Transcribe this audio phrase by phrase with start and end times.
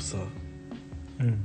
[0.00, 0.16] をさ。
[1.20, 1.38] うん。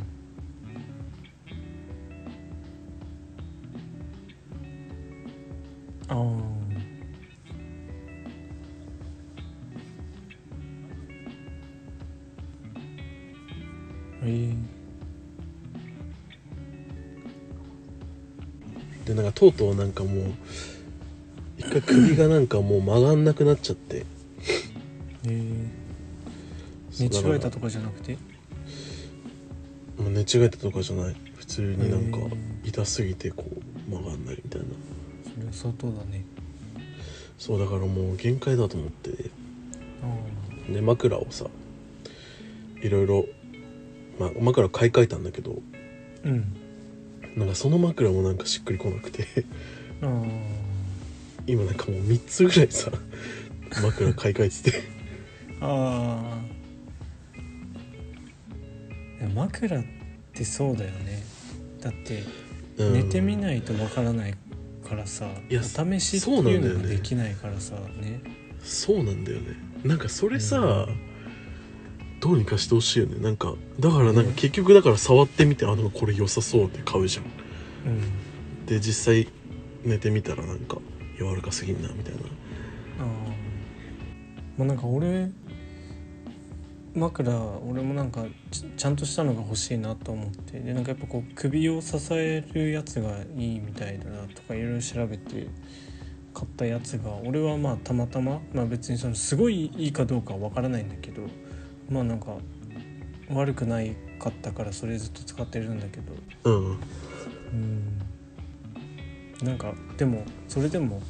[6.07, 6.21] ああ
[14.27, 14.55] え
[19.05, 20.33] でなんかとうとうなんかもう
[21.57, 23.97] 一回首がなんかもう曲がんなくなっちゃって。
[23.97, 24.05] ー、
[25.25, 28.17] えー、寝違えただとかじゃなくて？
[30.15, 31.15] 寝違えたとかじゃない？
[31.35, 34.67] 普通になんかへ痛すぎてこう曲がんないみたいな。
[35.33, 36.23] それは相当だね。
[37.37, 39.11] そうだからもう限界だと思って。
[40.01, 41.45] あで枕をさ
[42.81, 43.25] いろいろ、
[44.19, 45.55] まあ、枕買い替えたんだけどあ
[46.27, 46.55] うん。
[47.35, 49.25] なんかその枕もなんかしっくりこなくて。
[51.47, 52.89] 今なんかもう3つぐらいさ
[53.83, 54.83] 枕買い替えてて。
[55.61, 56.39] あ
[59.21, 59.94] あ枕って
[60.43, 61.23] そうだよね。
[61.79, 62.23] だって
[62.77, 62.93] うん。
[62.93, 64.33] 寝てみないとわからない
[64.87, 68.21] からさいやお試しってそうなんだいうよねのができないからさね。
[68.61, 69.55] そうなんだよね。
[69.83, 70.87] なんかそれさ、
[72.19, 73.19] どうにかしてほしいよね。
[73.19, 77.25] なんかだからなんか結局だから触ってみてあなんかこれ良さそうって買うじゃん。
[77.91, 78.65] うん。
[78.65, 79.27] で実際
[79.83, 80.79] 寝てみたらなんか
[81.19, 82.19] 柔らかすぎんなみたいな。
[82.21, 82.23] あ
[83.03, 83.05] あ
[84.57, 85.29] まあなんか俺
[86.95, 87.29] 枕
[87.69, 90.59] 俺もなんかちちゃんとしたのが欲しいなと思って。
[90.59, 95.47] でなんかやっぱこう首を支えるやつがいいみたいだなとかいろいろ調べて
[96.33, 101.23] 買ったやつが俺はまあたまたままあ別にそのすごいいいかどうかは分からないんだけど
[101.89, 102.37] まあなんか
[103.29, 106.13] 悪くないかったからそれずっと使ってるんだけど。
[106.45, 106.79] うん
[107.51, 108.01] うん。
[109.43, 111.01] なんかでもそれでも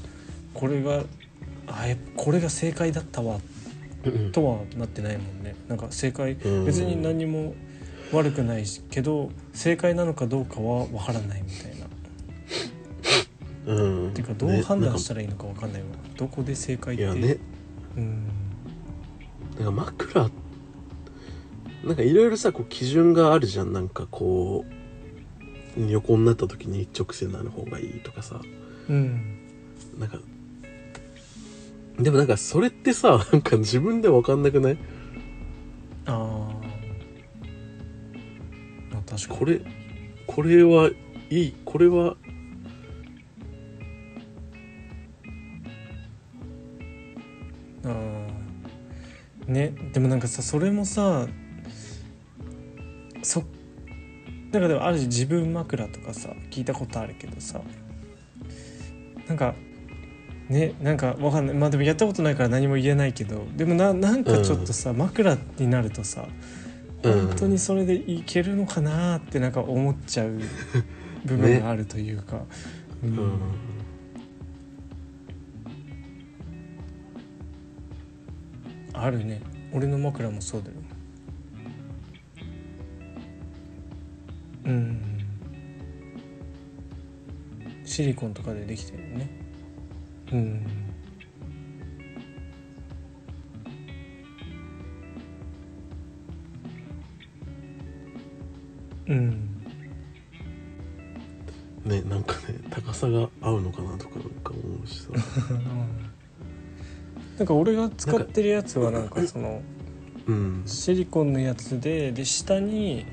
[0.53, 1.03] これが
[1.67, 1.85] あ
[2.15, 3.54] これが正解だったわうん
[4.31, 5.55] とはなってないもんね。
[5.67, 7.53] なんか正解うん別に何も
[8.11, 13.73] 悪くないしけど正解なのかどうかは分からないみたいな。
[13.73, 14.09] うん。
[14.09, 17.03] っていうかどうね判断したらいいのか分かんないわ、どこで正解って。
[17.03, 17.37] いやね。
[17.97, 18.27] うん。
[19.57, 20.29] なんか枕
[21.83, 23.73] なんかいろいろさこう基準があるじゃん。
[23.73, 24.65] なんかこ
[25.77, 28.41] う横になった時に一直線なの方がいいとかさ。
[28.89, 29.39] うん。
[29.99, 30.19] なんか
[31.99, 34.77] でもなんかそれってさ なんか自分で分かんなくない？
[36.05, 38.97] あー。
[38.97, 39.39] あ確かに。
[39.39, 39.61] これ
[40.27, 40.89] これは
[41.29, 42.17] いいこれは
[47.83, 49.51] あー。
[49.51, 51.27] ねでもなんかさそれもさ
[53.21, 53.43] そ
[54.51, 57.61] なんかでもある種自分枕とかさ聞いたことあるけどさ
[59.27, 59.53] なんか
[60.49, 61.55] ねなんかわかんない。
[61.55, 66.27] まあでもやったことないから何も言えないけどでもななんかちょっとさ、枕になるとさ
[67.03, 67.27] うん。
[67.27, 70.39] 本当にそれでいけるのかなってなんか思っちゃう
[71.25, 72.43] 部分があるというか、
[73.03, 73.13] ううん。
[73.15, 73.39] ん。
[78.93, 79.41] あるね。
[79.73, 80.73] 俺の枕もそうだよ。
[84.65, 85.01] うん。
[87.83, 89.29] シリコンとかでできてるよね
[90.31, 90.65] うん。
[99.07, 99.51] うん。
[101.85, 105.09] ねなんかね高さが合うのかなとかなんか思うしさ。
[107.37, 109.61] なんか俺が使ってるやつはなんかその
[110.27, 110.63] うん。
[110.65, 113.05] シリコンのやつでで下に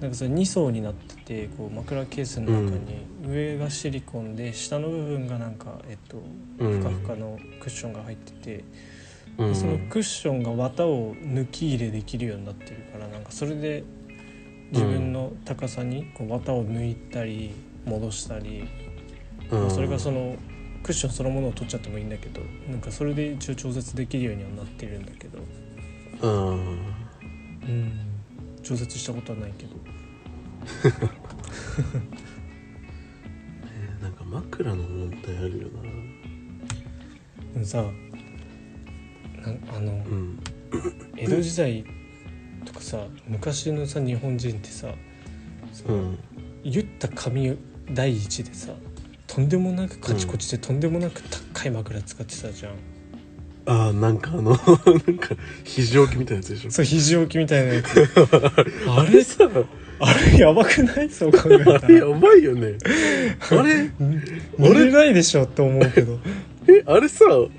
[0.00, 6.22] なんかそれ2層になっててこう枕ケースの中に上がシリコンで下の部分がなんかえっと
[6.58, 6.80] うん。
[6.80, 8.64] ふかふかのクッションが入ってて
[9.38, 9.52] うん。
[9.52, 13.84] でそのクッションが綿を抜き入れできるようになってるからなんかそれで
[14.72, 17.54] 自分の高さにこう綿を抜いたり
[17.84, 18.68] 戻したり、
[19.50, 20.36] まあそれがその
[20.82, 25.38] クッションそのものを取っちゃってもいいんだけどなんかそれで一応調節できるようにはなってるんだけど、
[26.22, 26.92] うん。
[27.62, 27.92] うん、
[28.62, 29.76] 調節したことはないけど
[34.32, 35.82] 枕の問題あるよな。
[37.52, 40.38] でもさなあのうん。
[41.16, 41.84] 江戸時代
[42.64, 44.88] とかさ昔のさ日本人ってさ
[45.86, 46.18] うん。
[46.64, 47.56] 言った髪
[47.90, 48.72] 第一でさ
[49.26, 51.22] とんでもなくカチコチでとんでもなく
[51.54, 52.74] 高い枕使ってたじゃん、
[53.64, 54.58] ああなんかあの なん
[55.18, 55.34] か
[55.64, 56.70] 肘置きみたいなやつでしょ。
[56.70, 58.08] そう肘置きみたいなやつ。
[58.88, 59.48] あれさ
[60.04, 61.08] あれやばくない？
[61.10, 61.80] そう考えたら。
[61.84, 62.76] あれやばいよね。
[63.50, 63.90] あれ？
[64.58, 64.90] 寝れ？
[64.90, 66.18] ないでしょって思うけど。
[66.68, 67.50] えあれさほ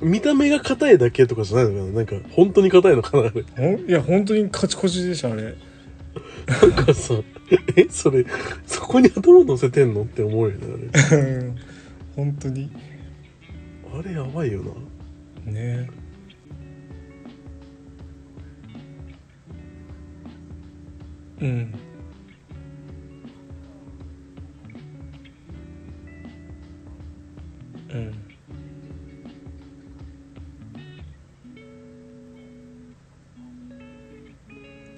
[0.00, 1.92] 見た目が硬いだけとかじゃないのかな？
[1.92, 3.28] なんか本当に硬いのかな？
[3.28, 3.80] あれ。
[3.80, 5.42] いや本当にカチコチでしょあれ。
[5.42, 7.14] なんかさ
[7.76, 8.24] えそれ
[8.66, 11.56] そこに頭乗せてんのって思うよね うん。
[12.16, 12.70] 本当に。
[13.92, 14.62] あれあれやばいよ
[15.46, 15.52] な。
[15.52, 15.88] ね。
[15.88, 16.03] う
[21.46, 21.74] ん
[27.90, 28.14] うん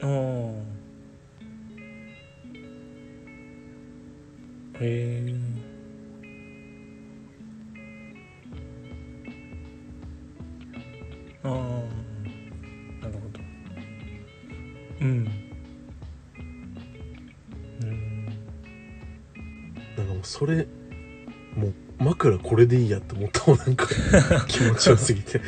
[0.02, 0.76] ああ
[4.80, 5.34] へえ
[11.42, 11.52] ああ
[13.02, 13.40] なるほど
[15.00, 15.35] うんうん
[20.38, 20.66] それ
[21.56, 23.86] もう枕これでいいやって思ったもんなんか。
[24.46, 25.40] 気持ちよすぎて。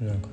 [0.00, 0.28] なんか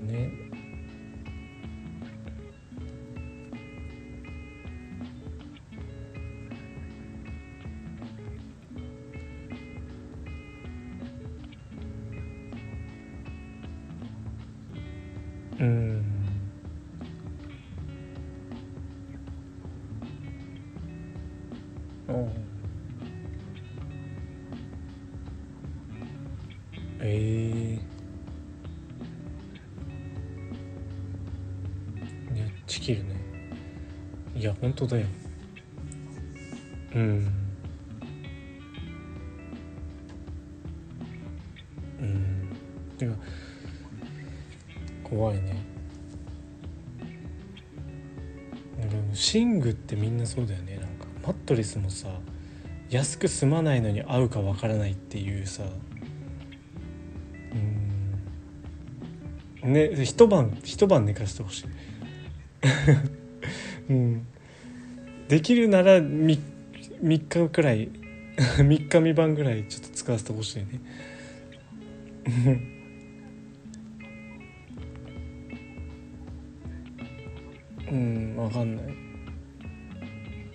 [45.04, 45.56] 怖いね。
[48.80, 48.96] なんか
[49.34, 50.78] 寝具ってみんなそうだよね。
[50.78, 52.08] なんかマットレスもさ
[52.90, 55.64] 安く済まないのに合うかわからないっていうさ。
[59.64, 59.74] うん。
[59.74, 61.66] ね一晩一晩寝かしてほしい。
[63.92, 64.28] うん。
[65.28, 66.40] できるなら 3,
[67.04, 67.90] 3日くらい
[68.38, 70.66] 3日3晩ぐらいちょっと使わせてほしいね。
[77.92, 78.86] うんわかんない。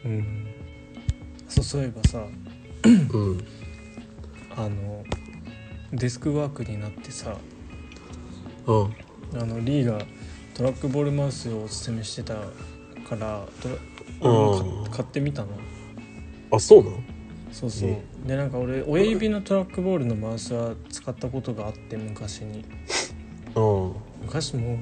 [0.05, 0.47] うん。
[1.49, 2.25] そうそういえばさ
[2.85, 3.45] うん。
[4.57, 5.05] あの
[5.93, 7.37] デスクワークになってさ
[8.67, 8.95] うん。
[9.41, 9.99] あのリーが
[10.55, 13.75] トラックボールマウスをおすすめしてたからトラ
[14.23, 14.51] うん。
[14.51, 15.49] 俺も買買ってみたの。
[16.53, 16.97] あそうなの？
[17.53, 17.91] そうそう。
[17.91, 22.65] えでなんか俺親指のトラックボールのマウスは使ったことがあって昔に。
[23.55, 23.93] うん。
[24.23, 24.79] 昔もう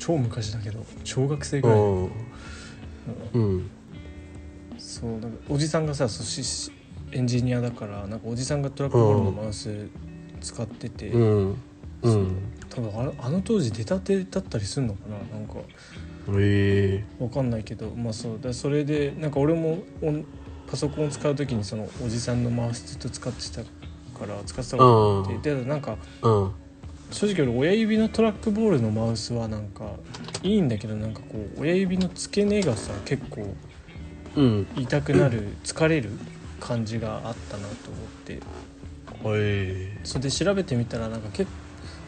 [0.00, 2.10] 超昔だけど小学生ぐらい、うん。
[3.34, 3.70] うん。
[4.78, 6.72] そうなんかおじさんがさそうしし
[7.12, 9.88] エンジニアだからなんかおじさんがトラックボールのマウス
[10.40, 11.56] 使ってて、うん。
[12.02, 12.36] うん。
[12.70, 15.54] 多分あのあの当時出たてだったりすんのかななんか。
[16.38, 17.22] ええ。
[17.22, 18.40] わかんないけどまあそう。
[18.40, 19.82] だそれでなんか俺も
[20.66, 23.62] パソコンを使う時にそのおじさんのマウスずっと使ってた
[24.18, 26.52] から使ってたことがあってでなんかうん
[27.10, 29.90] 正直俺親指のトラックボールのマウスはなんか
[30.42, 33.54] いいんだけどなんかこう親指の付け根がさ結構
[34.36, 36.10] うん痛くなる疲れる
[36.60, 38.40] 感じがあったなと思って。
[39.26, 41.50] えそれで調べてみたらなんか結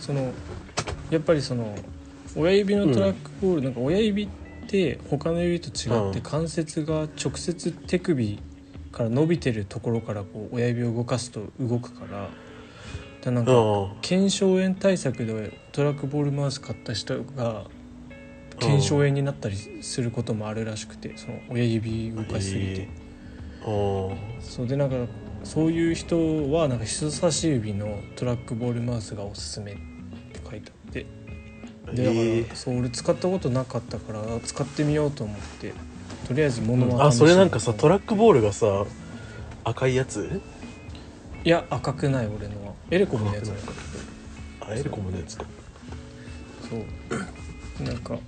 [0.01, 0.33] その
[1.11, 1.77] やっぱりその
[2.35, 4.29] 親指のトラックボール、なんか親指っ
[4.67, 6.23] て他の指と違ってうん。
[6.23, 8.41] 関節が直接手首
[8.91, 12.29] から伸びてるところからこう親指を動かすと動くから
[13.23, 17.65] でなんかあ腱鞘炎対策でトラックボールマウス買った人が
[18.59, 22.89] 腱鞘炎になったりすることもあるらしくてその親指動かしすぎて、
[23.63, 23.67] ああ
[24.41, 24.97] そうでなんか
[25.45, 29.81] そういう人はなんか人差し指のトラックボールマウスがおすすめって
[30.49, 31.07] 書いてあって。
[31.93, 35.75] でだから、ええそう俺使ったことなかったから使ってみようと思って
[36.29, 38.87] とりあえず物はあそれなんかさトララックボールがさ
[39.65, 40.41] 赤いやつ？
[41.45, 42.73] いや赤くない俺のは。
[42.91, 43.73] エレコムのやつだか
[44.61, 45.45] あエレコムのやつか。
[46.69, 47.85] そう。
[47.85, 48.19] なんか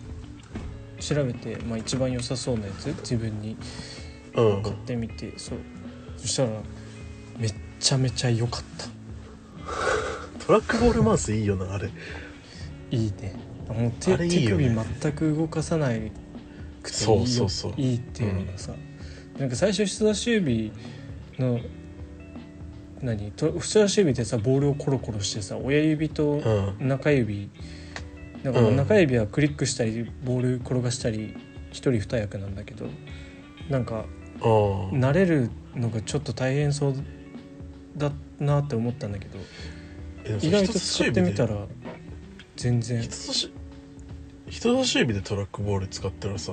[0.99, 2.87] 調べて、まあ、一番良さそうなやつ？
[2.87, 3.57] 自分に。
[4.35, 4.63] うん。
[4.63, 5.59] 買ってみて、そう。
[6.17, 6.49] そしたら
[7.39, 8.87] めっちゃめちゃ良かった。
[10.47, 11.91] トラックボールマウスいいよなあれ。
[12.91, 13.37] いいね。
[13.69, 14.69] もう手あれいいよね。
[14.69, 16.11] 手首全く動かさない
[16.83, 17.17] くていいよ。
[17.17, 17.75] そうそうそう。
[17.77, 18.75] いいっていうのがさ、
[19.39, 20.73] なんか最初人差し指
[21.39, 21.61] の
[23.05, 23.31] 何？
[23.33, 26.43] と人差し指でさボールをコロコロしてさ親指と
[26.81, 26.89] うん。
[26.89, 27.51] 中指。
[28.43, 28.77] だからうん。
[28.77, 31.37] 中指はクリックしたりボール転がしたり
[31.71, 32.87] 一人二役なんだけど
[33.69, 34.05] なんか
[34.41, 36.95] 慣れるのがちょっと大変そう
[37.97, 39.39] だなって思ったんだけど
[40.41, 41.67] 意外と使ってみたら
[42.57, 43.03] 全然。
[43.03, 43.53] 人、差し
[44.49, 46.53] 人差し指でトラックボール使ったらさ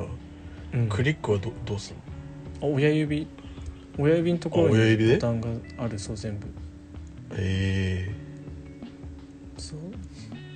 [0.74, 0.89] うん。
[0.89, 2.01] クリックはどどうすんの？
[2.62, 3.27] あ親指
[3.98, 6.48] 親指のところあ親指ボタンがあるそう全部。
[7.33, 8.10] え。
[9.57, 9.75] そ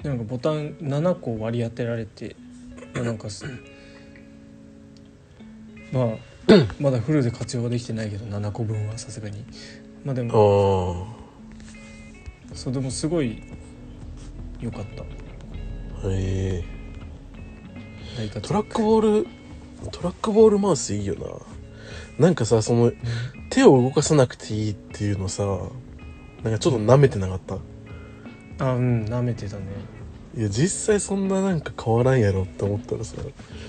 [0.04, 0.08] う？
[0.08, 2.36] なんかボタン7個割り当てられて
[2.94, 3.46] まあなんかす
[5.92, 6.06] まあ
[6.80, 9.44] まだフルで活用はできてないけど7個分はさすがに。
[10.04, 11.08] まあでえも
[12.52, 13.42] あそうでもすごい
[14.62, 15.02] 良かった。
[15.04, 15.06] あ
[16.06, 16.64] え。
[18.42, 19.28] トラックボール
[19.92, 21.26] トラックボールマウスいいよな
[22.20, 22.92] なんかさその
[23.50, 25.44] 手を動かさなくていいっていうのさ
[26.44, 27.58] なんかちょっと舐めてなかった？
[28.66, 29.64] あうん舐めてたね、
[30.38, 33.18] いや実際そんななんか変わらんやろって思ったらさ、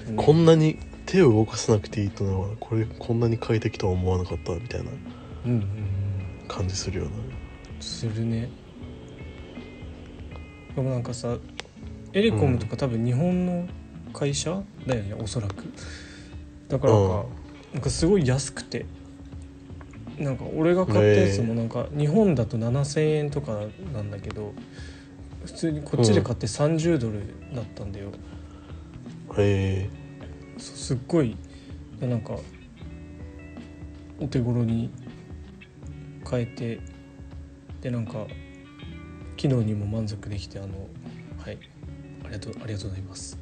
[0.09, 0.17] うん。
[0.17, 4.91] こんなに手を動かさなくていいとのはこれこんなに快適とは思わなかったみたいな
[5.47, 5.67] うんうんうん。
[6.47, 7.11] 感じするよな。
[7.81, 8.49] するね。
[10.76, 11.37] でもなんかさ
[12.12, 13.67] エレコムとか多分日本の
[14.12, 15.65] 会社だよねおそらく。
[16.69, 17.25] だからか,、
[17.76, 18.87] なんかすごい安くて。
[20.18, 24.54] なんか俺が買ったやつもなんか日本だと7,000円とかなんだけど
[25.45, 27.21] 普通にこっちで買って30ドル
[27.54, 28.09] だったんだよ、
[29.37, 29.90] へえ
[30.56, 31.37] そすっごい
[32.00, 32.38] なんか
[34.18, 34.90] お手頃に
[36.25, 36.80] 買えて
[37.83, 38.26] でなんか
[39.37, 40.88] 機能にも満足できてあの
[41.45, 41.59] はい。
[42.25, 43.38] ありがとうありがとうございます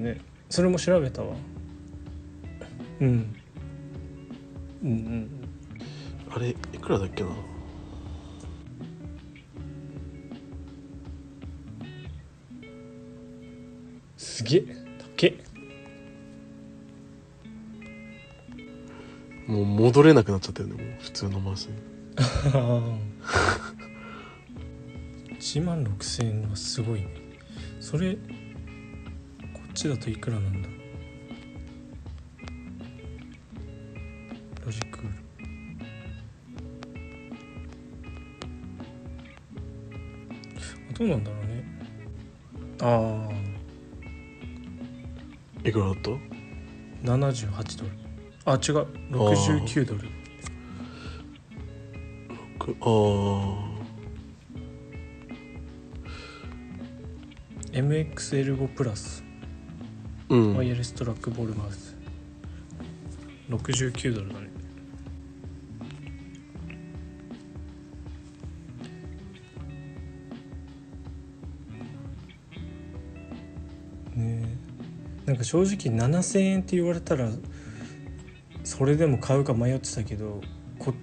[0.00, 0.20] ね。
[0.48, 1.36] それも調べたわ。
[3.00, 3.34] うん。
[4.82, 5.30] うんうん
[6.32, 7.30] あれいくらだっけな？
[14.16, 14.64] すげえ。
[15.16, 15.32] 高っ
[19.46, 21.74] もう戻れなくなっちゃったよねもう普通のマウスに
[25.36, 27.08] 1万6000円はすごいね。
[27.80, 28.16] それ
[29.80, 30.68] ちだといくらなんだ？
[34.66, 34.98] ロジク。
[34.98, 35.06] ール
[40.90, 41.64] あどうなんだろうね。
[42.82, 43.30] あ
[45.64, 46.10] いくらだった？
[46.10, 46.18] あ
[47.02, 47.90] 78ドル。
[48.44, 48.86] あ違う。
[49.12, 50.00] 69ドル。
[52.58, 53.70] くあー。
[57.72, 59.24] MXL5 プラス
[60.30, 61.96] ワイヤレストラックボールマウス
[63.48, 64.48] 69ドルだね。
[74.14, 74.56] ね
[75.26, 77.28] なんか正直7,000円って言われたら
[78.62, 80.40] それでも買うか迷ってたけど
[80.78, 80.94] こ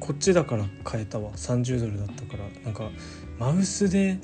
[0.00, 1.30] こっちだから買えたわ。
[1.34, 2.48] 30ドルだったから。
[2.64, 2.90] なんか
[3.38, 4.18] マウスで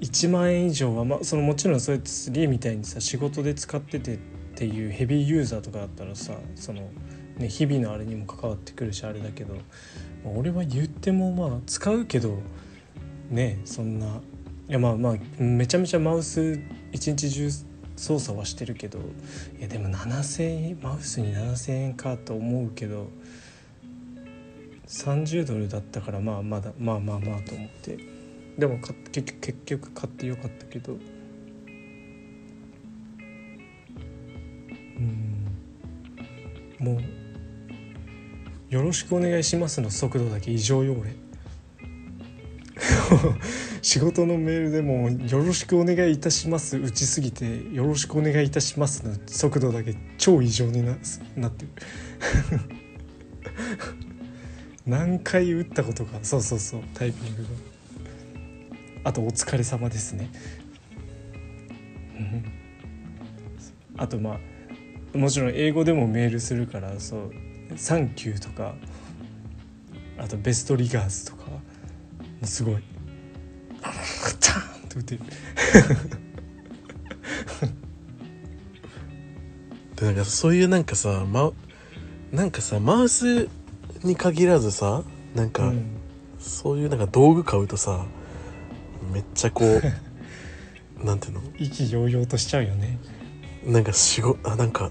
[0.00, 4.18] 1万円以上は、まあ、そのもちろんそうやって3みたいにさ仕事で使っててっ
[4.54, 6.90] ていうヘビーユーザーとかだったらさその、
[7.36, 12.38] ね、日々のあれにも関わってくるしあれだけど、まあ俺は言ってもまあ使うけど
[13.30, 16.58] ねそんないやまあまあめちゃめちゃマウス
[16.92, 17.50] 一日中
[17.96, 18.98] 操作はしてるけど
[19.58, 23.08] いやでも7,000円マウスに7,000円かと思うけど
[24.86, 28.09] 30ドルだったからまあまだまあまあまあと思って。
[28.60, 30.92] でも結局結局買ってよかったけど。
[30.92, 30.96] う
[35.00, 35.46] ん。
[36.78, 37.02] もう
[38.68, 41.14] 「よろしくお願いします」の速度だけ異常よ俺
[43.82, 50.98] 仕事のメールでも「よろしくお願いいたします」打ちすぎて「よろしくお願いいたします」の速度だけ超異常にな
[51.34, 51.70] なってる。
[54.86, 56.18] 何回打ったことか。
[56.22, 56.82] そうそうそう。
[56.94, 57.69] タイピングが。
[59.04, 60.28] あと「お疲れ様ですね」
[62.18, 62.44] うん。
[63.96, 64.38] あとま
[65.14, 67.32] あもちろん英語でもメールするからそう
[67.76, 68.74] 「サンキュー」とか
[70.18, 71.60] あと「ベストリガーズ」とかも
[72.42, 72.82] うすごい。
[74.38, 75.20] チャーンと打てる。
[79.96, 81.52] でなんかそういうなんかさ、ま、
[82.32, 83.48] なんかさマウス
[84.02, 85.04] に限らずさ
[85.34, 85.84] なんか、うん。
[86.38, 88.06] そういうなんか道具買うとさ
[89.10, 89.82] めっちゃこう
[91.04, 91.40] なんていうの？
[91.58, 92.98] 意気揚々としちゃうよね。
[93.66, 94.90] なんか仕事あなんか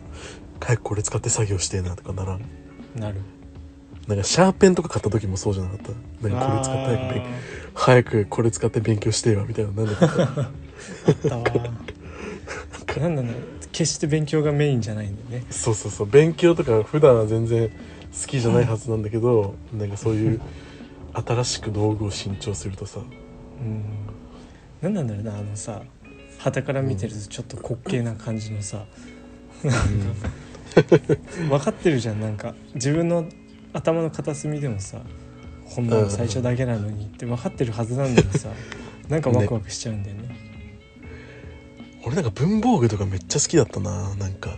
[0.60, 2.42] 早くこれ使って作業してえなとかならん？
[2.96, 3.22] なる。
[4.08, 5.78] なんかシャーペンとか買った時もそうじゃなかっ
[6.22, 6.28] た？
[6.28, 7.28] なんかこれ使って早く勉あ
[7.76, 10.52] 早くこれ使って勉強してえわみたいななんだかったーあ
[11.12, 11.44] ったわ
[13.00, 13.34] なんだろう
[13.72, 15.46] 決して勉強がメインじゃないんだよね。
[15.52, 16.08] そうそうそう。
[16.08, 20.42] 勉強とか普段は全然好きじゃないはずなんだけどなんかそういう
[21.14, 23.06] 新しく道具を新調するとさうん
[24.82, 25.82] 何なんだろうなあのさ
[26.38, 28.86] 旗から見てるとちょっと滑稽な感じのさ、
[31.50, 32.56] 分かってるじゃんなんか。
[32.76, 33.26] 自分の
[33.74, 35.02] 頭の片隅でもさ
[35.76, 38.50] こんなの最初だけなのにって分かってるはずなんだけどさ
[39.10, 40.36] なんかワクワクしちゃうんだよね。
[42.06, 44.58] 俺なんか文房具とかめっちゃ好きだったななんか。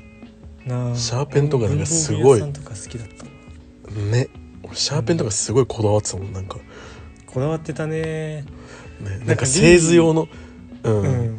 [0.65, 2.21] なあシャーペンとかなんかすごい。
[2.21, 3.25] 文房具屋さんとか好きだった。
[3.99, 4.27] ね。
[4.63, 6.57] 俺シャーペンとかすごいこだわってたもんなんか。
[7.25, 8.45] こだわってたね
[9.01, 9.21] ね。
[9.25, 10.27] なんか製図用の。
[10.83, 11.37] うん、うん。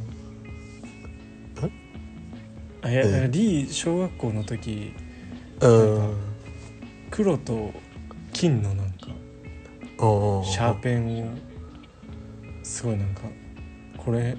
[2.82, 3.10] あいやええ。
[3.10, 4.92] なんかリー小学校の時
[5.60, 6.16] うん。
[7.10, 7.72] 黒と
[8.32, 9.08] 金のなんか
[9.98, 11.36] うんシャーペンを
[12.62, 13.22] すごいなんか
[13.98, 14.36] これ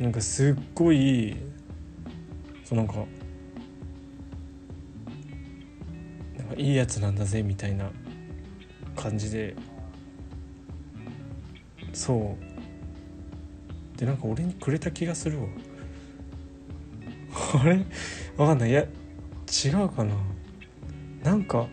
[0.00, 1.36] なんかすっごい
[2.64, 2.94] そうなんか
[6.36, 7.88] なんかいいやつなんだぜみたいな
[8.96, 9.54] 感じで
[11.96, 12.36] そ
[13.96, 13.98] う。
[13.98, 15.46] でなんか俺にくれた気がするわ。
[17.58, 17.86] あれ？
[18.36, 18.70] わかんない。
[18.70, 20.14] いや違うかな。
[21.24, 21.66] なんか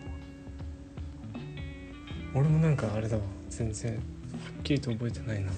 [2.34, 3.22] 俺もなんかあれだわ。
[3.50, 5.52] 全然はっきりと覚えてないな。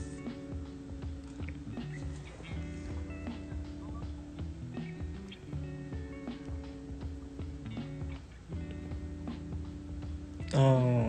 [10.55, 11.06] あー。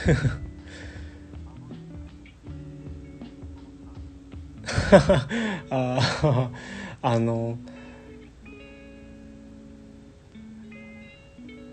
[5.70, 6.50] あ
[7.02, 7.58] あの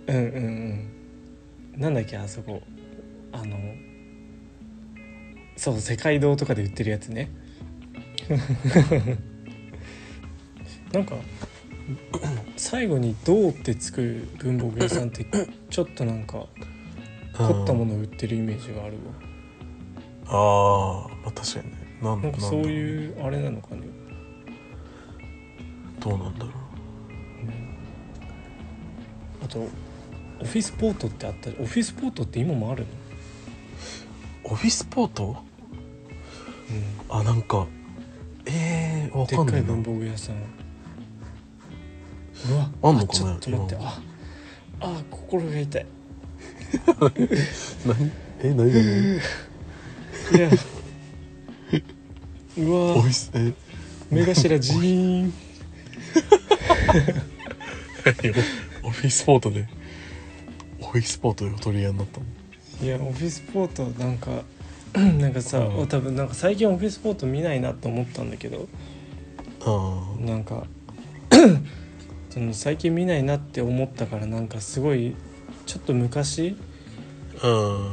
[0.08, 0.90] うんうん
[1.76, 1.82] うん。
[1.82, 2.62] なんだっけあそこ。
[3.32, 3.58] あの
[5.58, 7.30] そう世界堂とかで売ってるやつね。
[10.92, 11.16] なんか
[12.56, 15.26] 最後に「銅」ってつく文房具屋さんって
[15.70, 16.48] ちょっとなんか
[17.38, 19.00] 凝ったものを売ってるイメージがあるわ。
[20.30, 21.78] ああまあ確かにね。
[22.02, 23.88] なんなんかそうういうあれなのかね。
[26.00, 26.52] どうなんだろ
[29.44, 32.88] あとオフィスポートってあったオフィスポートって今もあるの？
[34.50, 35.38] うオフィスポート？
[37.10, 37.18] うん。
[37.20, 37.68] あなんか
[38.46, 39.62] ええー、わでかんないな。
[39.62, 40.36] っかい文房具屋さん。
[40.36, 40.40] う
[42.56, 43.76] わあんのかねちょっと待って。
[43.76, 43.90] 今。
[43.90, 44.02] あ
[44.82, 45.86] あ心が痛い
[47.86, 48.12] 何
[48.44, 50.50] え何何いや
[52.58, 53.54] うオわフィスえ
[54.10, 55.34] 目頭ジーン。
[58.84, 59.68] オフィスポートで
[60.82, 62.26] オフィスポートでお取り合いになったの。
[62.82, 64.44] いやオフィスポートなんか
[64.96, 68.68] なんかさ、うん多分なんか最近オフィスポート見ないなと思ったんだけど
[69.62, 70.66] あなんか
[72.30, 75.16] その最近見ないなって思ったからなんかすごい
[75.68, 76.58] ちょっと昔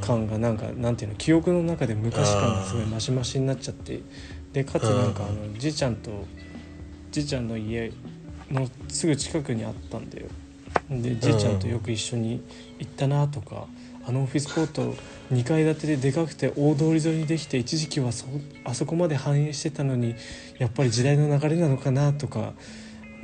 [0.01, 4.01] 感がなんかなんていうの記憶の中で昔感がすごいマシマシになっちゃって。
[4.55, 6.25] でかつなんかあのじいちゃんと
[7.11, 7.93] じいちゃんの家
[8.53, 10.29] のすぐ近くにあったんだよ。
[10.89, 12.41] でじいちゃんとよく一緒に
[12.79, 13.67] 行ったなとか
[14.07, 14.95] あのオフィスポート
[15.33, 18.27] 2階建てででかくて大通り沿いにできて一時期はそ
[18.65, 20.15] あそこまで繁栄してたのに
[20.59, 22.53] やっぱり時代の流れなのかなとか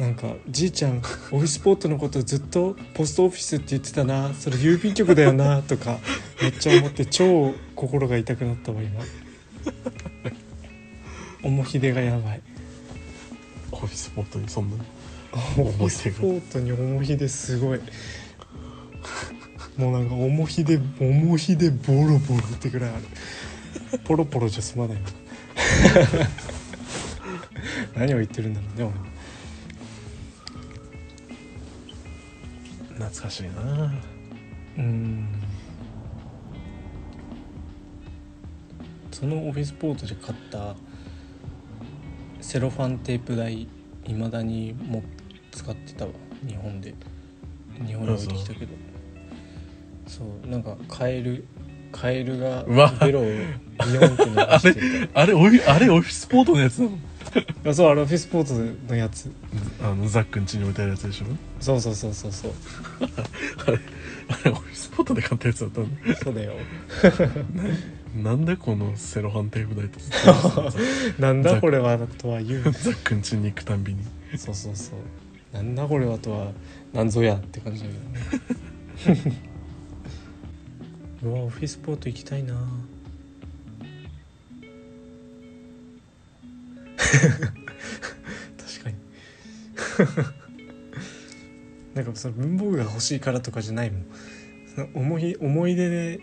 [0.00, 4.32] なんかじいちゃんオフィスポートのことずっとポストオフィスって言ってたな。
[4.32, 5.98] それ郵便局だよな とか
[6.40, 9.02] めっちゃ思って超心が痛くなったわ今。
[11.42, 12.40] 重ひでがやばい。
[13.72, 14.76] オフィスポートにそんな
[15.58, 17.80] オフィスポートに重ひですごい。
[19.76, 24.00] もうなんか重ひで重ひでボロボロってぐらいある。
[24.04, 24.96] ポロポロじゃ済まない。
[24.96, 25.02] な
[28.00, 29.09] 何を言ってるんだろうね
[33.04, 33.50] 懐かしいな。
[34.76, 35.28] 俺うん。
[39.12, 40.76] そのオフィスポートで買った
[42.40, 43.68] セロファンテープ台
[44.06, 45.02] いまだにも
[45.50, 46.12] 使ってたわ。
[46.46, 46.94] 日本で。
[47.86, 48.74] 日本に置いてきたけど。
[50.06, 50.48] そう。
[50.48, 51.44] なんか買える
[51.92, 52.64] カエルが
[53.00, 53.30] ベロをビ
[53.94, 56.98] ヨンって伸ばしてる あれオフあれオフィスポートのやつなの？
[57.64, 58.44] あそうあれオフィスポー
[58.86, 59.30] トのやつ。
[59.82, 61.26] あのザックん家に置いてあるやつでしょ？
[61.60, 62.52] そうそうそうそうそう。
[63.66, 63.78] あれ
[64.28, 65.86] あれオフィスポートで買ったやつだったの？
[66.22, 66.52] そうだよ。
[68.16, 70.00] なんでこのセロハンテープ台と
[71.22, 72.62] なんだこれはとは言う。
[72.64, 74.00] ザックん家に行くたんびに。
[74.36, 75.54] そうそうそう。
[75.54, 76.52] なんだこれはとは
[76.92, 77.88] なんぞやって感じだ
[79.06, 79.50] けどね。
[81.22, 82.54] うわオフィスポート行きたいな
[87.10, 88.96] 確かに。
[91.94, 94.06] なんかその文房具が欲しいからとかじゃないもん。
[94.74, 96.20] その思い思い出で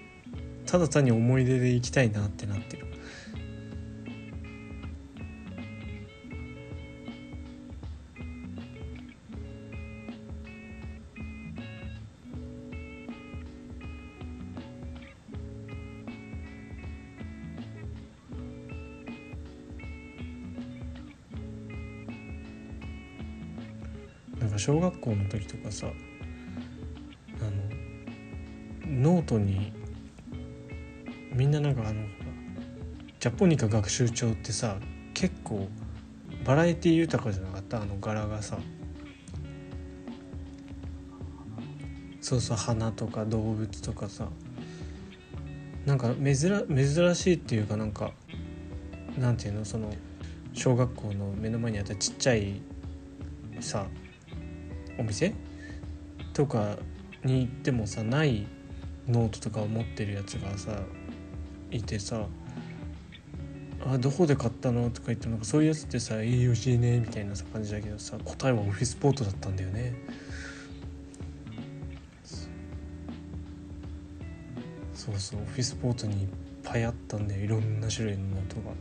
[0.66, 2.87] ただ単に思い出で行きたいなってなってる。
[24.68, 27.44] 小学校の時とかさあ
[28.90, 29.72] のノートに
[31.32, 32.02] みんななんかあの
[33.18, 34.76] ジャポニカ学習帳ってさ
[35.14, 35.70] 結構
[36.44, 37.82] バラエティ豊かじゃなかった？
[37.82, 38.58] あの柄がさ。
[42.20, 44.28] そうそう花とか動物とかさ。
[45.86, 48.12] なんか珍珍しいっていうかなんか
[49.18, 49.64] なんていうの？
[49.64, 49.94] その
[50.52, 52.62] 小学校の目の前にあったちっちゃい
[53.62, 53.88] さ
[54.98, 55.34] お店
[56.34, 56.78] とか
[57.24, 58.48] に行ってもさない
[59.08, 60.72] ノートとかを持ってるやつがさ
[61.72, 62.28] いてさ
[63.86, 69.94] 「あどこで買ったの?」とか言ってもなんかそういうやつってさ「いい教えね」みたいなさ感じだけどさ答えはオフィスポートだったんだよね。
[74.94, 76.28] そうそうオフィスポートにいっ
[76.64, 78.74] ぱいあったんだよいろんな種類のノートが。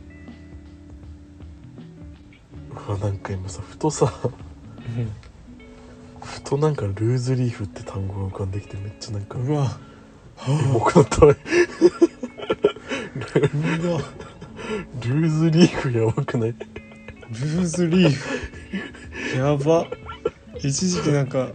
[2.87, 4.29] うわなんか今さふとさふ
[6.49, 9.77] となんかルーズリーフって単語が浮かんできてめっちゃなんかうわ。
[10.47, 11.35] エモくなったわ。
[11.35, 11.35] う
[13.91, 14.01] わ
[15.05, 16.51] ルーズリーフやばくない？
[16.51, 19.37] ルーズリーフ。
[19.37, 19.87] やば。
[20.63, 21.49] 一時期なんか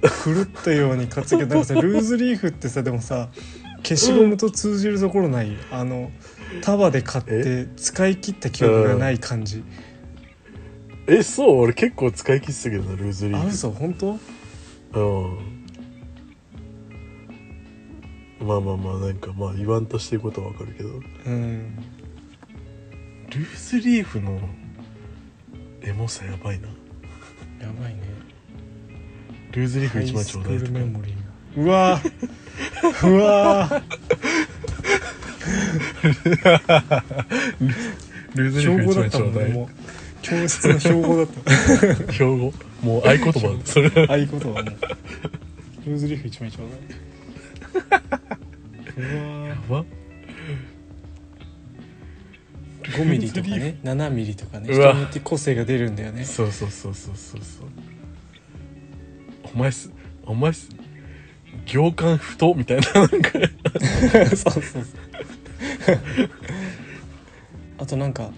[0.00, 3.28] 狂ったように担げなんかさルーズリーフってさでもさ
[3.82, 6.10] 消しゴムと通じるところないあの
[6.62, 9.62] 束で買って使い切った記憶がない感じ。
[11.06, 11.60] えそう？
[11.60, 13.70] 俺結構使い切ってたけどなルーズリーあフ嘘？
[13.72, 14.18] 本当？
[14.94, 15.38] うん。
[18.46, 20.90] まあまあまあなんかまあ言わんとしてることはわかるけど。
[21.26, 21.76] うん。
[23.30, 24.40] ルーズリーフの
[25.82, 26.68] エモさやばいな。
[26.68, 26.74] や
[27.80, 28.00] ばいね。
[29.52, 30.70] ルーズリーフ一枚ちょうだいとか
[31.56, 33.10] うわー。
[33.10, 33.82] うわ
[38.34, 38.50] ルー。
[38.50, 39.68] ズーリーフ一枚ちょうだい
[40.28, 42.12] 教室の標語だった。
[42.12, 42.52] 標語。
[42.82, 43.60] もう合言葉。
[43.64, 44.64] それ合言葉もう
[45.86, 47.98] ルーズリーフ一枚ちょうだい。
[48.98, 49.84] うわやば。
[52.82, 53.78] 5ミリとかね。
[53.82, 54.68] 7ミリとかね。
[54.70, 54.90] うわ。
[54.90, 56.24] 人によって個性が出るんだよね。
[56.24, 57.68] そうそうそうそうそうそう。
[59.54, 59.90] お前す
[60.26, 60.68] お前す
[61.64, 63.30] 行間太みたいななんか。
[64.36, 64.84] そうそうそう。
[67.78, 68.30] あとなんか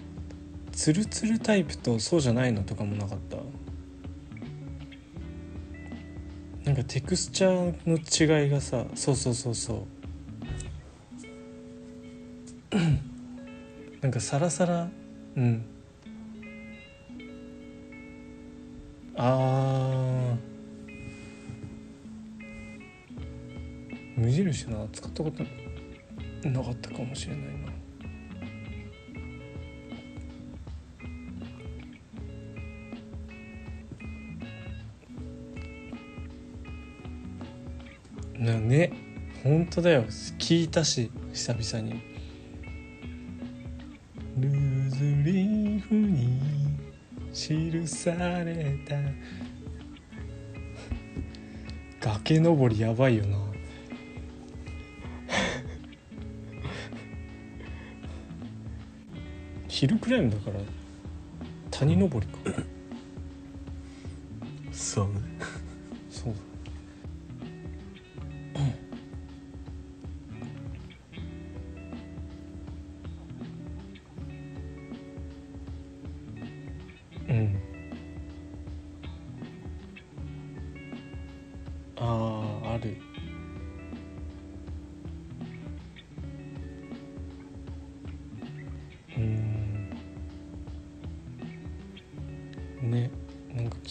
[0.71, 3.37] ツルツルタイプとそうじゃないのとかもなかった？
[6.65, 7.97] なんかテクスチャーの
[8.43, 9.85] 違いがさそうそうそうそ
[12.71, 12.75] う。
[14.01, 14.89] なんかサラサラ
[15.35, 15.65] うん。
[19.15, 20.51] あー。
[24.17, 25.43] 無印な使ったこと
[26.47, 27.70] なかったかもしれないな。
[38.41, 38.91] ね。
[39.43, 40.03] 本当だよ。
[40.39, 42.01] 聞いたし久々に。
[44.37, 46.39] ルーズリーフに
[47.33, 48.11] 記さ
[48.43, 48.95] れた。
[51.99, 53.37] 崖登りやばいよな。
[59.67, 60.59] ヒルクライムだから
[61.69, 62.61] 谷登りか。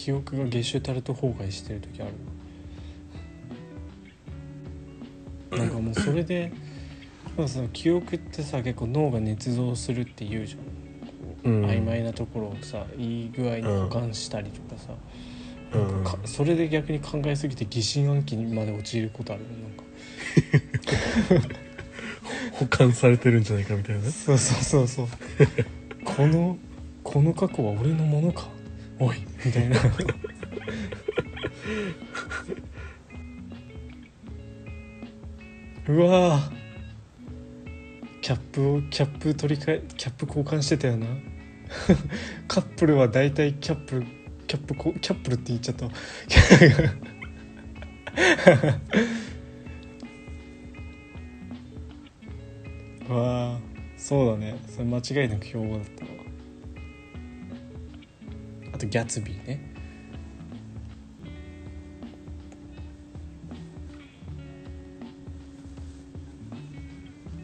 [0.01, 2.05] 記憶がゲシュタルト崩壊してる時あ
[5.51, 5.59] る。
[5.59, 6.51] なんかもうそれで
[7.37, 11.65] まあその記憶ってさ結構脳が捏造するって言うじゃん、うん。
[11.67, 14.93] 曖昧なところをさいい具合に保管したりとかさ、
[15.73, 15.87] うん。
[15.87, 16.03] なん。
[16.03, 21.47] かかそれで逆に考えすぎて疑心暗鬼にまで陥ることあるよなんか。
[22.53, 24.09] 保管されてるんじゃないかみたいなね。
[24.09, 25.07] そうそうそうそう。
[26.03, 26.57] この
[27.03, 28.49] この過去は俺のものか
[29.01, 29.17] おい。
[29.43, 29.77] みたいな。
[35.87, 36.39] うわ
[38.21, 41.07] キャップをキャップ取り替えキャップ交換してたよな。
[42.47, 44.03] カップルは大体キャップ
[44.45, 45.91] キャップこキャップルって言っちゃったわ。
[53.57, 53.59] あ
[53.97, 54.59] そうだね。
[54.67, 56.20] それ間違いなく標語だったわ。
[58.81, 59.71] とギャツビーね。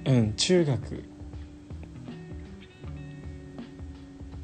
[0.06, 1.04] うん中学。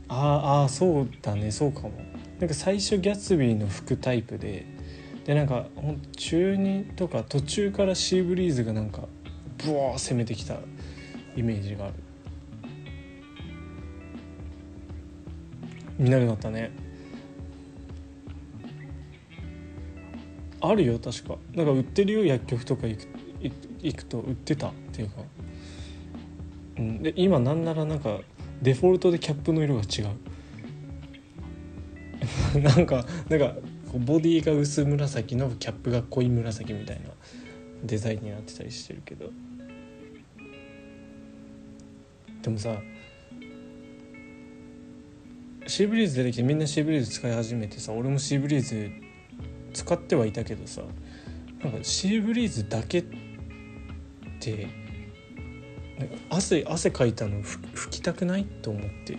[0.09, 1.91] あーあーそうだねそうかも。
[2.39, 4.65] なんか最初ギャツビーの服タイプで
[5.25, 9.07] でなんかほん中2とか途中からシーブリーズがなんか
[9.57, 10.57] ブワー攻めてきた
[11.35, 11.93] イメージがある。
[15.97, 16.71] 見なくなったね。
[20.61, 21.37] あるよ確か。
[21.53, 23.07] なんか売ってるよ薬局とか行く
[23.81, 25.15] 行くと売ってたっていうか、
[26.77, 28.19] うん、で今なんならなんか
[28.61, 30.07] デフォルトでキャップの色が違う。
[32.63, 33.55] なんかなんか
[33.93, 37.09] ボディが薄紫のキャップが濃い紫みたいな
[37.83, 39.29] デザインになってたりしてるけど。
[42.41, 42.77] でもさ
[45.67, 48.91] シーブリーズ出てきてみんなシーブリーズ使い始めてさ俺もシーブリーズ
[49.73, 50.81] 使ってはいたけどさ
[51.63, 53.03] なんかシーブリーズだけっ
[54.39, 54.67] て
[56.29, 59.17] 汗汗かいたの拭きたくないと思って。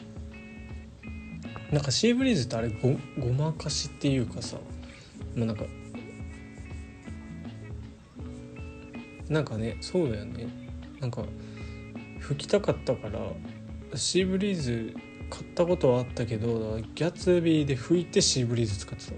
[1.74, 4.58] なんかシーブリーズってあれごごまかしっていうかさ
[5.34, 5.64] もうなんか
[9.28, 10.46] なんかねそうだよね。
[11.00, 11.24] なんか
[12.20, 13.18] 拭きたかったから
[13.96, 14.94] シーブリーズ
[15.34, 19.12] 買ったことはあったけどギャツビーで拭いてシーブリーズ使ってた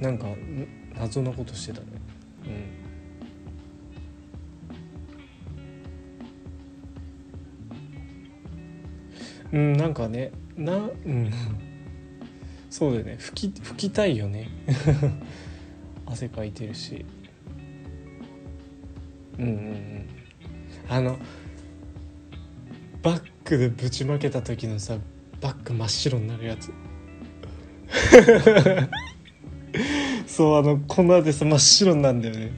[0.00, 0.66] なんかん
[0.98, 1.86] 謎なことしてたね。
[9.52, 9.58] うん。
[9.58, 11.30] うんなんかねなうん。
[12.70, 13.18] そうだよね。
[13.20, 14.48] 拭き拭きたいよね。
[16.06, 17.04] 汗かいてるし。
[19.38, 20.06] うんうんうん。
[20.88, 21.18] あの
[23.02, 24.98] バックでぶちまけた時のさ
[25.40, 26.70] バック真っ白になるやつ。
[30.26, 32.52] そうあの粉でさ真っ白なんだよね。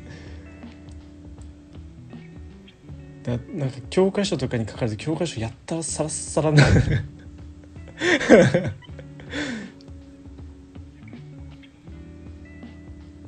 [3.22, 6.64] だなんか教科書とかに書かれて教科書やったらサラッサラな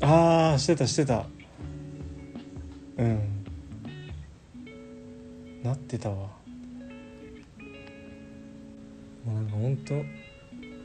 [0.03, 1.27] ああしてたしてた。
[2.97, 3.21] うん。
[5.63, 6.44] なってたわ。
[9.55, 9.95] 本当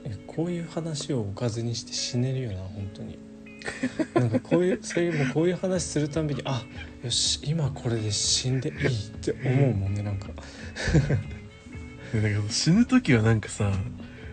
[0.05, 3.19] えこういう話をおかずにして死ねるよな本当に。
[4.15, 6.63] なんかこういうそういうもうこういう話するたんびにあ
[7.03, 10.29] よし今これで死んでいいって思うもんねなんか。
[12.13, 13.71] でなんか死ぬ時はなんかさ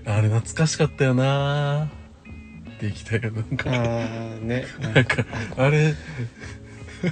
[0.04, 3.70] あれ懐かしかったよなーっていきたいよなんか。
[3.70, 4.64] ああね。
[4.80, 5.94] なんかあれ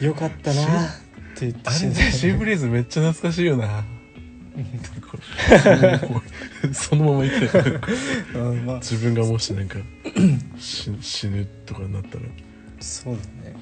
[0.00, 0.90] よかったなっ
[1.34, 1.96] て言って死んで。
[2.12, 3.84] シーブリーズめっちゃ懐かしいよな
[6.72, 7.80] そのまま生きてる。
[8.34, 9.78] うんまあ自分がもしなんか
[10.58, 12.22] 死死ぬとかになったら。
[12.78, 13.56] そうだね。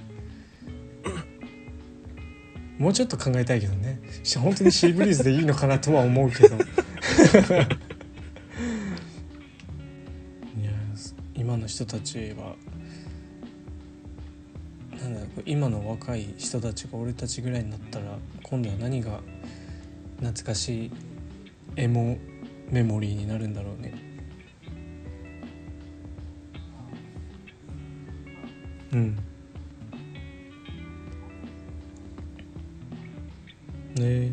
[2.78, 4.00] もうちょっと考えたいけどね。
[4.22, 6.56] し本当にシーブリーズでいいのかなとは思うけど。
[6.56, 6.64] いや
[11.34, 12.54] 今の人たちは
[15.00, 19.20] なんだろう今の若い人たちが俺たちぐらいになったら今度は何が
[20.22, 20.90] 懐かしい
[21.74, 22.16] エモ
[22.70, 23.92] メモリーになるんだろうね。
[28.92, 29.16] うん。
[29.16, 29.20] ね。
[33.96, 34.32] え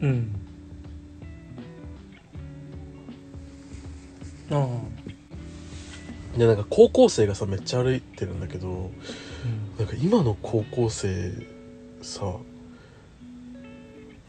[0.00, 0.34] うん。
[4.50, 4.77] ああ。
[6.38, 8.90] でなんか高校生がさめっちゃ歩いてるんだけど
[9.78, 11.32] なんか今の高校生
[12.00, 12.32] さ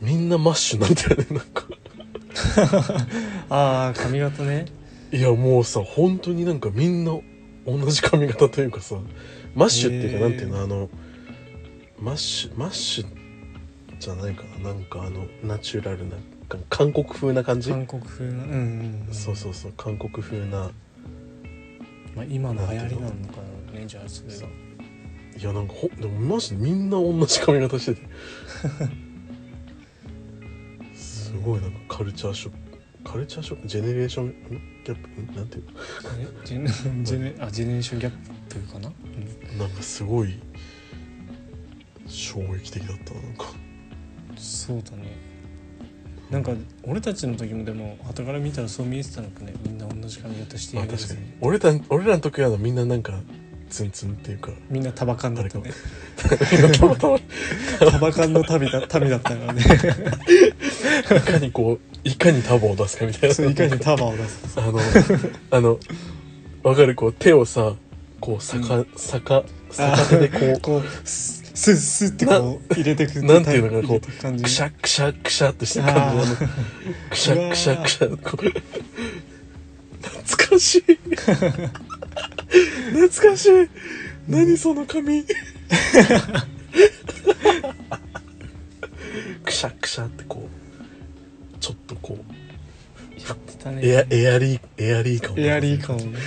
[0.01, 1.65] みんなマッシュなんだよねなんか。
[3.49, 4.65] ああ髪型ね。
[5.11, 7.19] いやもうさ本当になんかみんな
[7.65, 8.95] 同じ髪型というかさ
[9.55, 10.89] マッシュっていうかなんていうのあの
[11.99, 13.05] マッシュマッシュ
[13.99, 16.15] じゃないかななんかあのナチュラルな
[16.69, 17.71] 韓国風な感じ？
[17.71, 20.71] 韓国風なうんうん、うん、そうそうそう韓国風な
[22.19, 23.15] まあ、今の流行りなのか
[23.73, 24.47] なねじゃあそれが
[25.38, 28.01] いやなんかほでもマジでみんな同じ髪型してて。
[30.93, 32.58] すごいなんかカルチャーショック。
[33.10, 33.67] カルチャーショック？
[33.69, 34.32] ジェネレーションん
[34.84, 35.21] ギャップ？
[35.21, 35.65] んなんていう
[36.19, 36.69] えジェネ
[37.05, 38.13] ジェネあジェネレーションギャッ
[38.49, 40.41] プかな、うん、のなんかすごい
[42.05, 43.45] 衝撃的だったななんか。
[44.36, 45.15] そうだね
[46.29, 46.51] なんか
[46.83, 49.53] 俺たちの時もでも傍から見たらそう見えてたのかね。
[49.65, 51.19] みんな同じ髪型してまあやる確かに。
[51.41, 53.13] 俺ら俺らの時はみんななんか
[53.69, 54.51] ツンツンっていうか。
[54.69, 55.71] みんなタバカンだったね。
[57.79, 59.63] タバカンの旅だ旅だったからね。
[61.25, 63.35] かにこういかに束を出すかみたいな。
[63.35, 64.79] そういかに束を出すあの
[65.51, 65.79] あの
[66.63, 66.95] わかる？
[66.95, 67.73] こう手をさ
[68.19, 70.83] こう逆、逆逆手でこうこう
[71.59, 76.35] スッスッってこう入れてくなんていうのかなこうくしゃくしゃくしゃっとした感じのあの
[77.09, 78.45] くしゃくしゃくしゃこう。
[80.01, 80.83] 懐かしい。
[82.95, 83.69] 懐かしい。
[84.29, 85.25] 何その髪。
[89.43, 91.57] くしゃくしゃってこう。
[91.59, 93.21] ちょっとこう。
[93.21, 93.81] やってたね。
[93.85, 96.19] エアエアリーエアリー感をエアリー感をね。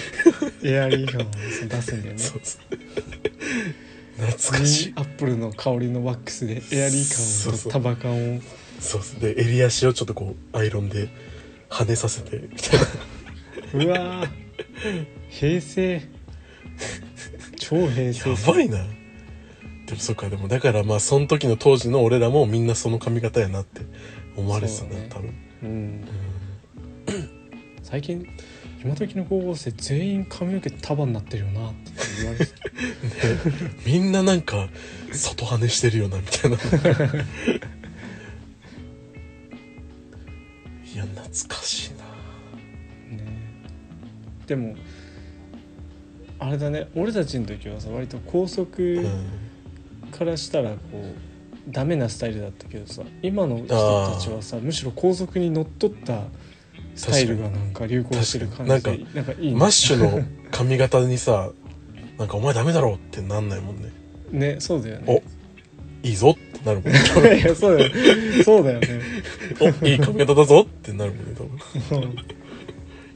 [0.62, 2.18] エアリー感を出すんだよね
[4.16, 4.92] 懐かしい。
[4.96, 8.40] アップルの香りのワックスでエアリー感をとタバカンを。
[8.80, 11.08] そうそうで襟足をちょっとこうアイロンで
[11.70, 12.80] 跳ねさせてみたい
[13.86, 13.86] な。
[13.86, 14.28] うわー。
[15.28, 16.02] 平成。
[17.58, 18.30] 超平成。
[18.30, 18.78] やばいな。
[19.86, 20.28] でもそっか。
[20.28, 23.82] でもだからまあその時の当時の俺らもみんなその髪型やなって
[24.36, 25.06] 思われてたな、そうね。
[25.10, 25.34] 多分。
[25.62, 26.04] うん。
[27.82, 28.26] 最近
[28.84, 32.52] 今時の高校生全員髪の毛束になってるよなって言われて
[33.86, 34.68] みんななんか
[35.12, 36.56] 外跳ねしてるよなみたいな。
[36.56, 36.60] い
[40.96, 41.98] や懐かしいな。
[43.22, 43.28] ね
[44.46, 44.74] でも
[46.40, 46.88] あれだね。
[46.96, 49.06] 俺たちの時はさ割と高速
[50.10, 51.14] からしたらこう
[51.68, 53.68] ダメなスタイルだったけどさ今の人
[54.12, 56.24] たちはさむしろ高速にのっとった
[56.94, 59.58] スタイルがなんか流行してる感じで確なんかいいね。
[59.58, 61.50] マッシュの 髪型にさ
[62.18, 63.90] なんかお前ダメだろってなんないもんね。
[64.30, 65.22] ねそうだよね。
[66.02, 66.98] いいぞってなるもんね。
[67.40, 67.94] いやそうだよ
[68.44, 68.88] そうだよね。
[69.60, 71.44] おいい髪型だぞってなるもんね多
[71.94, 72.02] 分。
[72.02, 72.16] うん。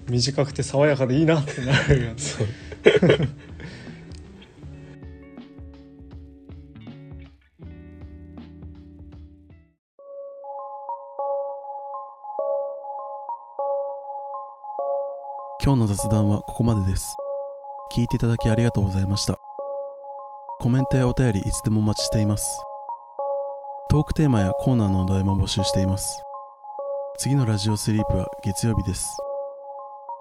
[0.08, 2.14] 短くて爽やかでいいなってなるよね
[15.66, 17.16] 今日の雑談はここまでです。
[17.92, 19.40] 聞いていただきありがとうございました。
[20.60, 22.62] コメントやお便りいつでもお待ちしています。
[23.90, 26.22] トークテーマやコーナーのお題も募集しています。
[27.18, 29.18] 次のラジオスリープは月曜日です。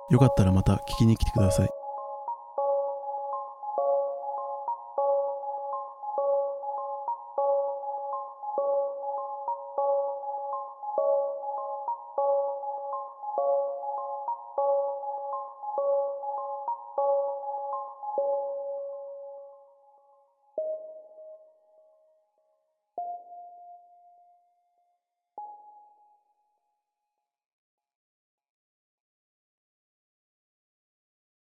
[0.09, 1.69] よかったらまた聞きに来てください。